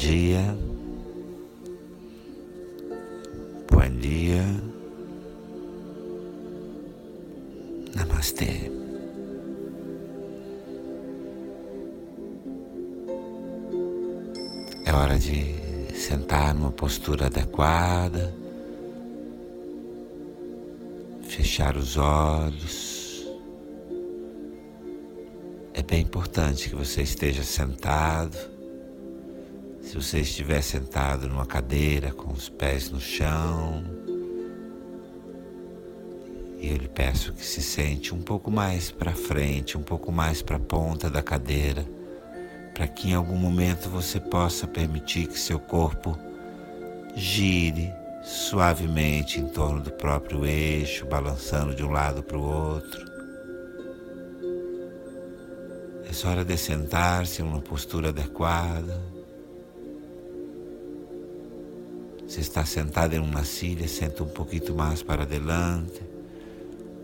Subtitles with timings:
[0.00, 0.56] Dia,
[3.70, 4.42] bom dia,
[7.94, 8.72] namastê.
[14.86, 18.34] É hora de sentar numa postura adequada,
[21.24, 23.26] fechar os olhos.
[25.74, 28.59] É bem importante que você esteja sentado
[29.90, 33.82] se você estiver sentado numa cadeira com os pés no chão,
[36.60, 40.58] eu lhe peço que se sente um pouco mais para frente, um pouco mais para
[40.58, 41.84] a ponta da cadeira,
[42.72, 46.16] para que em algum momento você possa permitir que seu corpo
[47.16, 53.10] gire suavemente em torno do próprio eixo, balançando de um lado para o outro.
[56.04, 59.19] É hora de sentar-se em uma postura adequada.
[62.30, 66.00] Se está sentado em uma silla, senta um pouquinho mais para adelante,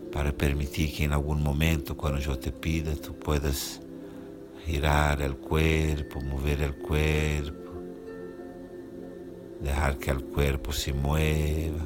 [0.09, 3.81] para permitir que em algum momento, quando eu te pida, tu puedas
[4.65, 7.73] girar o corpo, mover o corpo,
[9.59, 11.85] deixar que o corpo se mueva.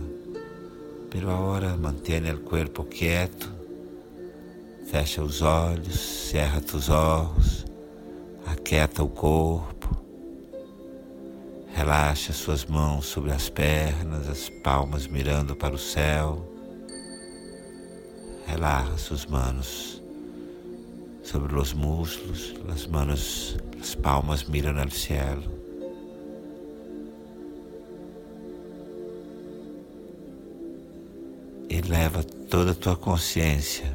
[1.09, 3.51] Pero agora mantenha o corpo quieto,
[4.85, 7.65] fecha os olhos, cerra os olhos,
[8.45, 9.80] aquieta o corpo.
[11.81, 16.47] Relaxa suas mãos sobre as pernas, as palmas mirando para o céu.
[18.45, 19.99] Relaxa suas manos
[21.23, 25.39] sobre os muslos, as manos, as palmas miram ao céu.
[31.67, 33.91] E leva toda a tua consciência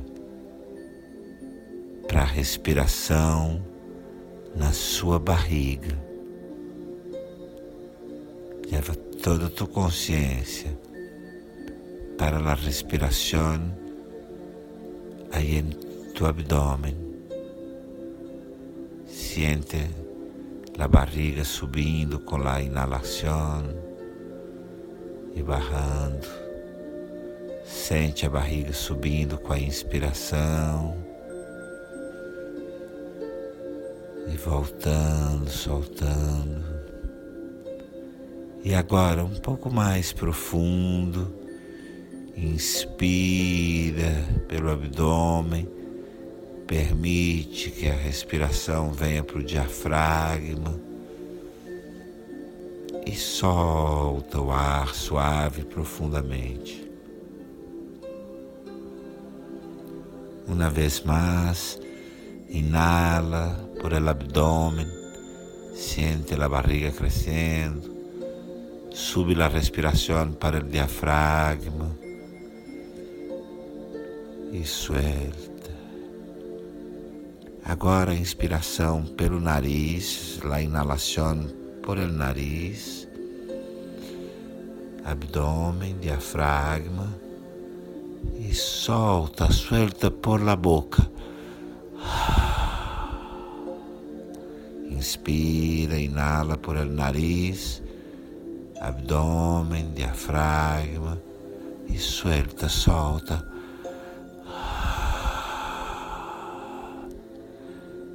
[2.09, 3.65] para a respiração
[4.57, 6.06] na sua barriga.
[8.77, 10.79] Leva toda tu consciência
[12.19, 13.75] para a respiração
[15.33, 15.71] aí em
[16.15, 16.95] tu abdômen.
[19.07, 19.79] Siente
[20.79, 23.65] a barriga subindo com a inalação
[25.35, 26.29] e barrando.
[27.65, 31.03] Sente a barriga subindo com a inspiração
[34.31, 36.76] e voltando, soltando.
[38.67, 41.33] E agora um pouco mais profundo.
[42.37, 45.69] Inspira pelo abdômen,
[46.67, 50.81] permite que a respiração venha para o diafragma
[53.07, 56.91] e solta o ar suave profundamente.
[60.49, 61.81] Uma vez mais,
[62.49, 64.89] inala por el abdômen,
[65.73, 67.96] sente a barriga crescendo
[68.97, 71.95] Sube la respiración para el diafragma
[74.51, 75.71] e suelta.
[77.63, 81.47] Agora a inspiração pelo nariz, a inalação
[81.83, 83.07] por el nariz,
[85.05, 87.15] abdômen, diafragma
[88.41, 91.07] e solta, suelta por la boca.
[94.89, 97.85] Inspira, inala por el nariz
[98.81, 101.21] abdômen, diafragma
[101.89, 103.47] e suelta, solta.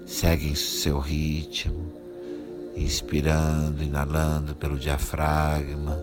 [0.05, 1.91] Segue em seu ritmo,
[2.75, 5.95] inspirando, inalando pelo diafragma,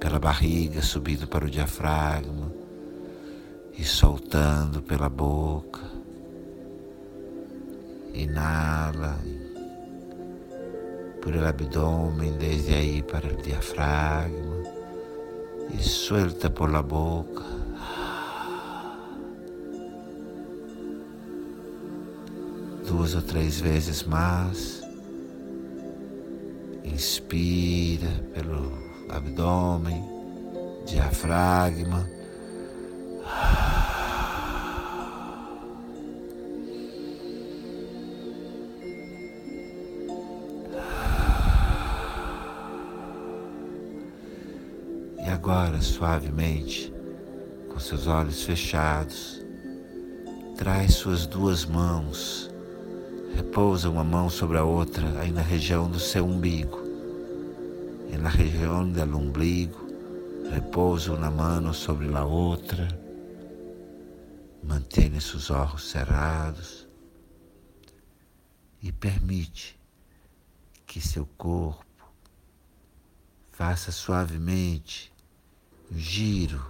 [0.00, 2.50] pela barriga, subindo para o diafragma
[3.76, 5.80] e soltando pela boca.
[8.12, 9.18] Inala,
[11.28, 14.56] el abdômen, desde aí para o diafragma
[15.72, 17.44] e suelta por la boca.
[22.86, 24.82] Duas ou três vezes mais.
[26.84, 28.72] Inspira pelo
[29.08, 30.02] abdômen,
[30.86, 32.08] diafragma.
[45.40, 46.92] Agora, suavemente,
[47.70, 49.42] com seus olhos fechados,
[50.54, 52.50] traz suas duas mãos,
[53.34, 56.78] repousa uma mão sobre a outra aí na região do seu umbigo.
[58.12, 59.80] E na região do umbigo,
[60.52, 62.86] repousa uma mão sobre a outra.
[64.62, 66.86] Mantenha seus olhos cerrados
[68.82, 69.80] e permite
[70.86, 71.86] que seu corpo
[73.50, 75.09] faça suavemente
[75.90, 76.60] giro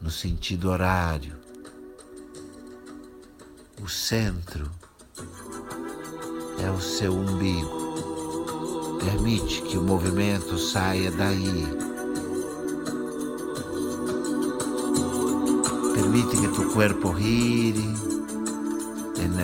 [0.00, 1.34] no sentido horário.
[3.82, 4.70] O centro
[6.58, 7.90] é o seu umbigo.
[9.04, 11.66] Permite que o movimento saia daí.
[15.94, 17.90] Permite que tu corpo gire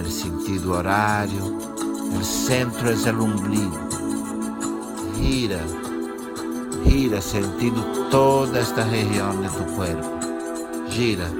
[0.06, 1.56] no sentido horário.
[2.18, 3.86] O centro é o umbigo.
[5.16, 5.60] Gira,
[6.96, 10.88] gira sentindo toda esta região de tu corpo.
[10.88, 11.30] Gira,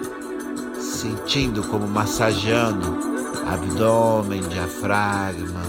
[0.79, 2.99] sentindo como massageando
[3.47, 5.63] abdômen, diafragma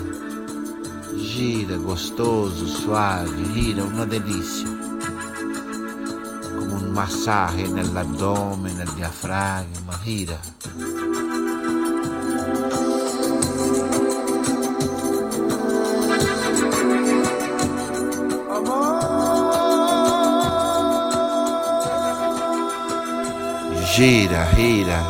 [1.16, 4.68] gira gostoso, suave, gira una delícia.
[6.60, 10.38] Come un massaggio nell'addome, nel diafragma, gira.
[23.98, 25.04] Gira, gira.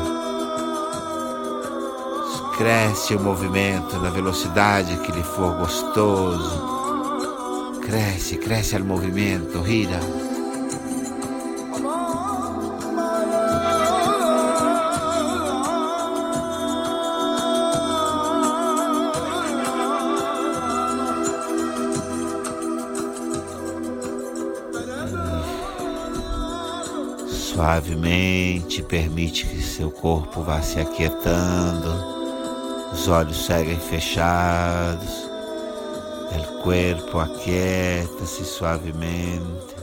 [2.57, 7.81] Cresce o movimento na velocidade que lhe for gostoso.
[7.81, 9.99] Cresce, cresce o movimento, gira.
[27.57, 31.89] Suavemente permite que seu corpo vá se aquietando.
[32.93, 35.23] Os olhos seguem fechados,
[36.37, 39.75] o corpo aquieta-se suavemente,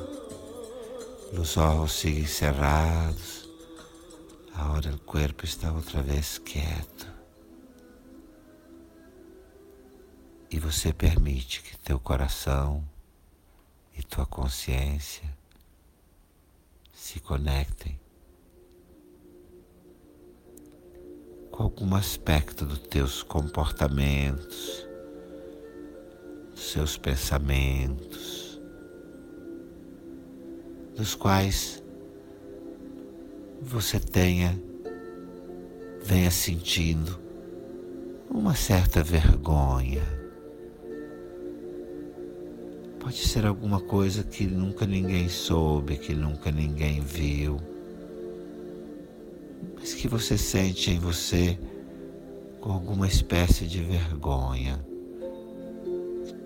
[1.37, 3.51] os olhos seguem cerrados.
[4.55, 7.13] Agora o corpo está outra vez quieto.
[10.49, 12.85] E você permite que teu coração
[13.99, 15.29] e tua consciência
[17.05, 18.01] se conectem
[21.51, 24.89] com algum aspecto dos teus comportamentos,
[26.51, 28.59] dos seus pensamentos,
[30.97, 31.85] dos quais
[33.61, 34.59] você tenha,
[36.03, 37.21] venha sentindo
[38.31, 40.24] uma certa vergonha.
[43.05, 47.61] Pode ser alguma coisa que nunca ninguém soube, que nunca ninguém viu
[49.85, 51.59] mas que você sente em você
[52.59, 54.83] com alguma espécie de vergonha,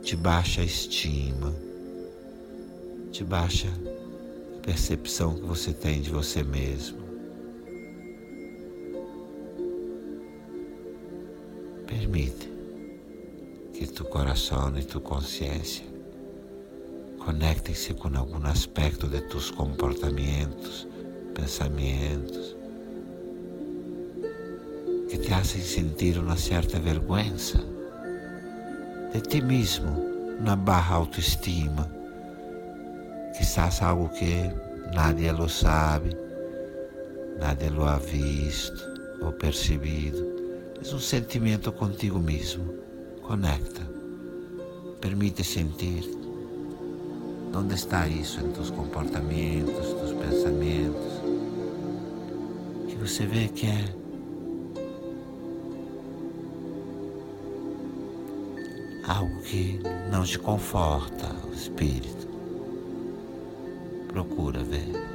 [0.02, 1.54] de baixa estima,
[3.12, 3.68] de baixa
[4.60, 6.98] percepção que você tem de você mesmo.
[11.86, 12.52] Permite
[13.72, 15.87] que tu coração e tu consciência
[17.28, 20.88] conectem-se com algum aspecto de tus comportamentos,
[21.34, 22.56] pensamentos,
[25.10, 27.62] que te hacen sentir uma certa vergüenza
[29.12, 29.90] de ti mesmo,
[30.40, 31.86] uma baja autoestima,
[33.36, 34.50] quizás algo que
[34.94, 36.16] nadie lo sabe,
[37.38, 38.82] nadie lo ha visto
[39.20, 40.24] ou percebido.
[40.82, 42.72] É um sentimento contigo mesmo.
[43.20, 43.82] Conecta.
[44.98, 46.17] Permite sentir.
[47.54, 51.22] Onde está isso em tus comportamentos, tus pensamentos?
[52.88, 53.84] Que você vê que é
[59.08, 62.28] algo que não te conforta o espírito.
[64.08, 65.07] Procura ver.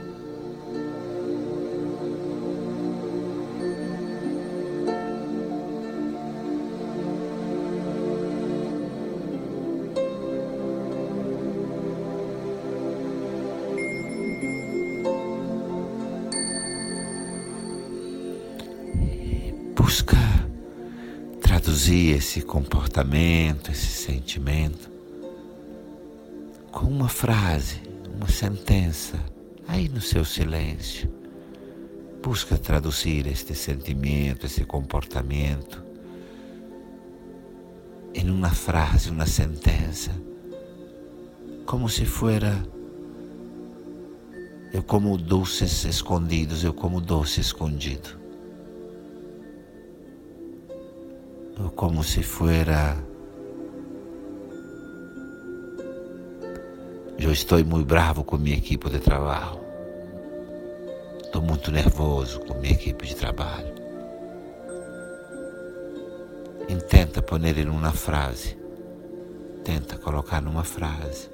[21.84, 24.90] Traduzir esse comportamento, esse sentimento
[26.72, 27.82] com uma frase,
[28.16, 29.20] uma sentença,
[29.68, 31.14] aí no seu silêncio.
[32.24, 35.84] Busca traduzir este sentimento, esse comportamento
[38.14, 40.12] em uma frase, uma sentença,
[41.66, 42.66] como se fuera
[44.72, 48.23] eu como doces escondidos, eu como doce escondido.
[51.72, 52.96] Como si fuera
[57.24, 59.58] Eu estou muito bravo com minha equipe de trabalho.
[61.24, 63.74] Estou muito nervoso com minha equipe de trabalho.
[66.68, 68.58] Intenta poner em uma frase.
[69.64, 71.30] Tenta colocar numa frase.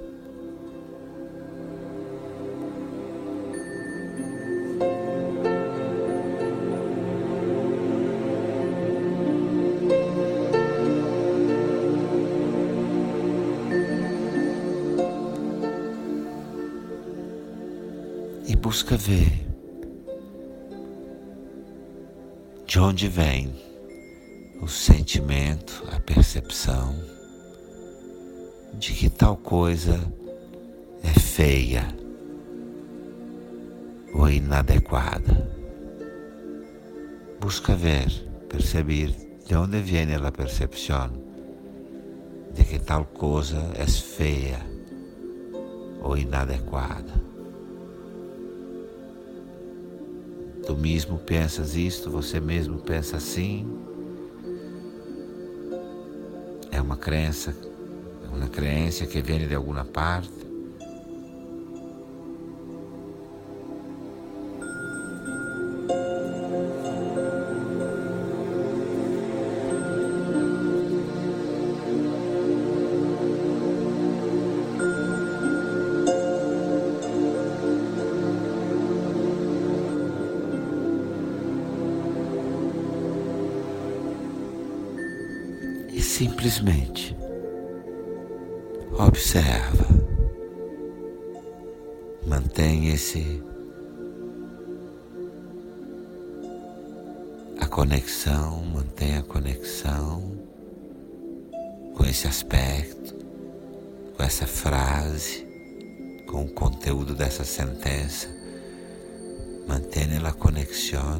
[18.90, 19.46] Busca ver
[22.66, 23.54] de onde vem
[24.60, 26.96] o sentimento, a percepção
[28.74, 30.00] de que tal coisa
[31.04, 31.86] é feia
[34.12, 35.48] ou inadequada.
[37.40, 38.08] Busca ver,
[38.48, 39.14] perceber
[39.46, 41.12] de onde vem a percepção
[42.52, 44.58] de que tal coisa é feia
[46.02, 47.29] ou inadequada.
[50.70, 53.66] Tu mesmo pensas isto, você mesmo pensa assim.
[56.70, 57.52] É uma crença,
[58.24, 60.30] é uma crença que vem de alguma parte.
[86.20, 87.16] Simplesmente
[88.92, 89.86] observa,
[92.26, 93.42] mantém esse
[97.58, 100.36] a conexão, mantém a conexão
[101.94, 103.14] com esse aspecto,
[104.14, 105.46] com essa frase,
[106.26, 108.28] com o conteúdo dessa sentença,
[109.66, 111.18] mantém a conexão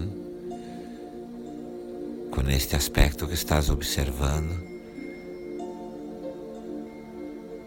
[2.30, 4.69] com este aspecto que estás observando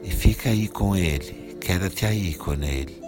[0.03, 3.01] e fica aí com ele, queda-te aí com ele,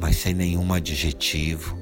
[0.00, 1.78] mas sem nenhum adjetivo,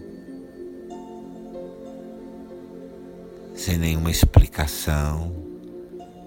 [3.55, 5.33] sem nenhuma explicação,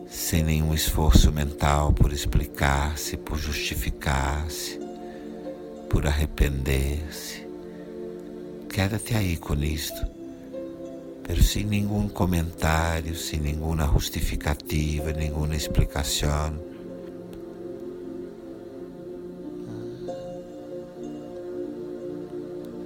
[0.07, 4.79] sem nenhum esforço mental por explicar-se, por justificar-se,
[5.89, 7.45] por arrepender-se.
[8.69, 10.24] Queda-te aí com isto
[11.27, 16.53] pero sem nenhum comentário, sem nenhuma justificativa, nenhuma explicação.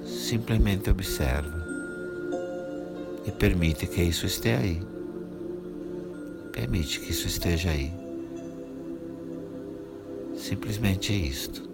[0.06, 1.68] Simplesmente observa
[3.26, 4.82] e permite que isso esteja aí.
[6.54, 7.92] Permite que isso esteja aí.
[10.38, 11.69] Simplesmente é isto.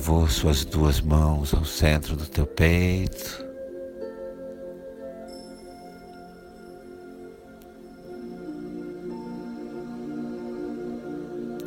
[0.00, 3.44] Favor, suas duas mãos ao centro do teu peito.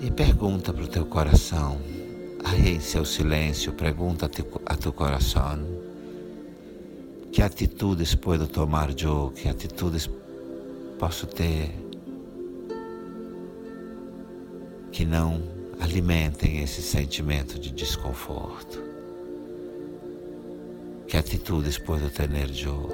[0.01, 1.79] E pergunta para o teu coração,
[2.43, 4.29] aí em seu silêncio, pergunta
[4.65, 5.60] a teu coração:
[7.31, 9.31] que atitudes posso tomar eu?
[9.31, 10.10] Que atitudes
[11.00, 11.74] posso ter
[14.91, 18.81] que não alimentem esse sentimento de desconforto.
[21.07, 22.29] Que atitudes posso ter
[22.63, 22.89] eu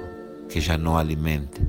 [0.48, 1.60] que já não alimente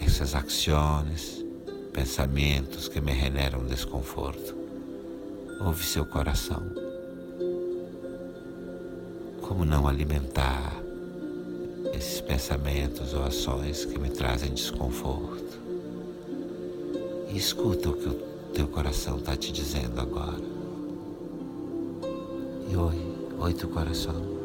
[0.00, 1.44] essas ações,
[1.92, 4.54] pensamentos que me generam desconforto?
[5.60, 6.62] Ouve seu coração.
[9.40, 10.76] Como não alimentar
[11.94, 15.58] esses pensamentos ou ações que me trazem desconforto?
[17.30, 18.25] E escuta o que o
[18.56, 20.42] teu coração está te dizendo agora.
[22.70, 24.35] E oi, oi teu coração.